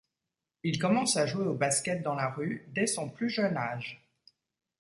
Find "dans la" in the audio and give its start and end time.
2.01-2.31